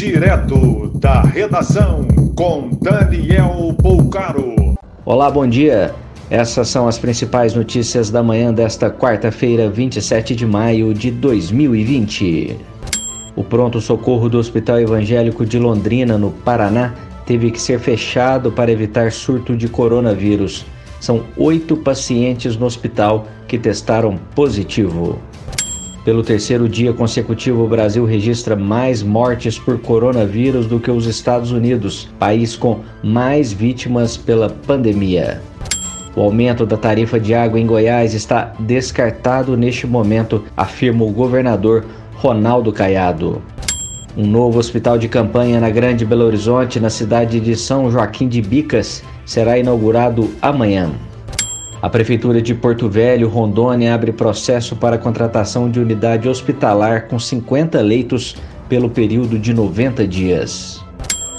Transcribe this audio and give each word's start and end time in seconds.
Direto 0.00 0.90
da 0.94 1.20
redação 1.20 2.08
com 2.34 2.70
Daniel 2.80 3.76
Poucaro. 3.82 4.74
Olá, 5.04 5.30
bom 5.30 5.46
dia. 5.46 5.94
Essas 6.30 6.68
são 6.68 6.88
as 6.88 6.98
principais 6.98 7.52
notícias 7.54 8.08
da 8.08 8.22
manhã 8.22 8.50
desta 8.50 8.90
quarta-feira, 8.90 9.68
27 9.68 10.34
de 10.34 10.46
maio 10.46 10.94
de 10.94 11.10
2020. 11.10 12.56
O 13.36 13.44
pronto-socorro 13.44 14.30
do 14.30 14.38
Hospital 14.38 14.80
Evangélico 14.80 15.44
de 15.44 15.58
Londrina, 15.58 16.16
no 16.16 16.30
Paraná, 16.30 16.94
teve 17.26 17.50
que 17.50 17.60
ser 17.60 17.78
fechado 17.78 18.50
para 18.50 18.72
evitar 18.72 19.12
surto 19.12 19.54
de 19.54 19.68
coronavírus. 19.68 20.64
São 20.98 21.24
oito 21.36 21.76
pacientes 21.76 22.56
no 22.56 22.64
hospital 22.64 23.26
que 23.46 23.58
testaram 23.58 24.18
positivo. 24.34 25.18
Pelo 26.04 26.22
terceiro 26.22 26.66
dia 26.66 26.94
consecutivo, 26.94 27.62
o 27.62 27.68
Brasil 27.68 28.06
registra 28.06 28.56
mais 28.56 29.02
mortes 29.02 29.58
por 29.58 29.78
coronavírus 29.78 30.66
do 30.66 30.80
que 30.80 30.90
os 30.90 31.06
Estados 31.06 31.52
Unidos, 31.52 32.08
país 32.18 32.56
com 32.56 32.80
mais 33.02 33.52
vítimas 33.52 34.16
pela 34.16 34.48
pandemia. 34.48 35.42
O 36.16 36.22
aumento 36.22 36.64
da 36.64 36.78
tarifa 36.78 37.20
de 37.20 37.34
água 37.34 37.60
em 37.60 37.66
Goiás 37.66 38.14
está 38.14 38.54
descartado 38.58 39.56
neste 39.58 39.86
momento, 39.86 40.42
afirma 40.56 41.04
o 41.04 41.12
governador 41.12 41.84
Ronaldo 42.14 42.72
Caiado. 42.72 43.42
Um 44.16 44.26
novo 44.26 44.58
hospital 44.58 44.96
de 44.96 45.06
campanha 45.06 45.60
na 45.60 45.68
Grande 45.68 46.04
Belo 46.06 46.24
Horizonte, 46.24 46.80
na 46.80 46.90
cidade 46.90 47.38
de 47.38 47.54
São 47.54 47.90
Joaquim 47.90 48.26
de 48.26 48.40
Bicas, 48.40 49.04
será 49.24 49.58
inaugurado 49.58 50.30
amanhã. 50.40 50.90
A 51.82 51.88
Prefeitura 51.88 52.42
de 52.42 52.54
Porto 52.54 52.90
Velho, 52.90 53.26
Rondônia, 53.26 53.94
abre 53.94 54.12
processo 54.12 54.76
para 54.76 54.98
contratação 54.98 55.70
de 55.70 55.80
unidade 55.80 56.28
hospitalar 56.28 57.08
com 57.08 57.18
50 57.18 57.80
leitos 57.80 58.36
pelo 58.68 58.90
período 58.90 59.38
de 59.38 59.54
90 59.54 60.06
dias. 60.06 60.84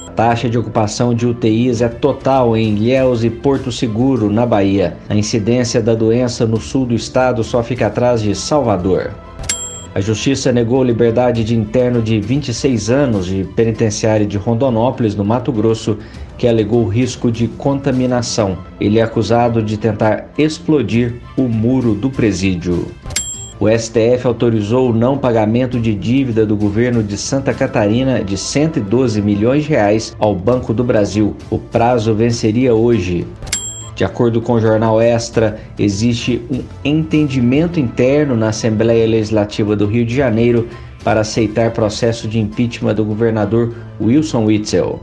A 0.08 0.12
taxa 0.12 0.50
de 0.50 0.58
ocupação 0.58 1.14
de 1.14 1.28
UTIs 1.28 1.82
é 1.82 1.88
total 1.88 2.58
em 2.58 2.74
Ilhéus 2.74 3.24
e 3.24 3.30
Porto 3.30 3.72
Seguro, 3.72 4.32
na 4.32 4.44
Bahia. 4.44 4.98
A 5.08 5.16
incidência 5.16 5.80
da 5.80 5.94
doença 5.94 6.44
no 6.48 6.60
sul 6.60 6.88
do 6.88 6.96
estado 6.96 7.44
só 7.44 7.62
fica 7.62 7.86
atrás 7.86 8.20
de 8.20 8.34
Salvador. 8.34 9.12
A 9.94 10.00
Justiça 10.00 10.54
negou 10.54 10.82
liberdade 10.86 11.44
de 11.44 11.54
interno 11.54 12.02
de 12.02 12.18
26 12.18 12.90
anos 12.90 13.26
de 13.26 13.44
penitenciário 13.44 14.26
de 14.26 14.38
Rondonópolis, 14.38 15.16
no 15.16 15.26
Mato 15.26 15.52
Grosso, 15.52 15.98
que 16.38 16.48
alegou 16.48 16.88
risco 16.88 17.30
de 17.30 17.50
contaminação. 17.50 18.58
Ele 18.80 19.00
é 19.00 19.02
acusado 19.02 19.62
de 19.62 19.76
tentar 19.76 20.30
explodir 20.38 21.16
o 21.36 21.42
muro 21.42 21.94
do 21.94 22.10
presídio. 22.10 22.88
O 23.60 23.68
STF 23.70 24.26
autorizou 24.26 24.90
o 24.90 24.94
não 24.94 25.18
pagamento 25.18 25.78
de 25.78 25.94
dívida 25.94 26.46
do 26.46 26.56
governo 26.56 27.04
de 27.04 27.18
Santa 27.18 27.54
Catarina 27.54 28.24
de 28.24 28.38
112 28.38 29.22
milhões 29.22 29.66
de 29.66 29.70
reais 29.72 30.16
ao 30.18 30.34
Banco 30.34 30.74
do 30.74 30.86
Brasil. 30.86 31.36
O 31.50 31.60
prazo 31.60 32.16
venceria 32.16 32.74
hoje. 32.74 33.28
De 33.96 34.04
acordo 34.04 34.42
com 34.42 34.54
o 34.54 34.62
jornal 34.62 35.02
Extra, 35.02 35.60
existe 35.78 36.42
um 36.50 36.64
entendimento 36.84 37.80
interno 37.80 38.36
na 38.36 38.50
Assembleia 38.50 39.08
Legislativa 39.08 39.76
do 39.76 39.86
Rio 39.86 40.06
de 40.06 40.16
Janeiro 40.16 40.68
para 41.04 41.22
aceitar 41.22 41.72
processo 41.72 42.28
de 42.28 42.40
impeachment 42.40 42.96
do 42.96 43.04
governador 43.04 43.74
Wilson 44.00 44.46
Witzel. 44.46 45.00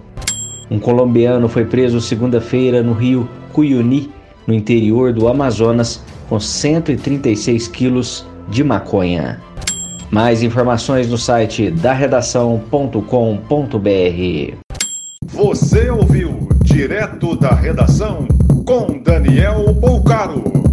Um 0.71 0.79
colombiano 0.79 1.49
foi 1.49 1.65
preso 1.65 2.01
segunda-feira 2.01 2.83
no 2.83 2.93
rio 2.93 3.29
Cuyuni, 3.53 4.11
no 4.47 4.55
interior 4.55 5.13
do 5.13 5.29
Amazonas, 5.29 6.03
com 6.29 6.39
136 6.39 7.69
quilos 7.69 8.27
de 8.49 8.63
maconha. 8.63 9.41
Mais 10.11 10.43
informações 10.43 11.09
no 11.09 11.19
site 11.19 11.71
da 11.71 11.93
redação.com.br. 11.93 14.57
Você 15.27 15.91
ouviu 15.91 16.49
direto 16.63 17.37
da 17.37 17.55
redação 17.55 18.27
com 18.69 19.01
Daniel 19.03 19.75
Poucaro. 19.81 20.68